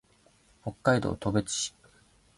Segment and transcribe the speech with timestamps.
[0.63, 1.75] 北海道士別市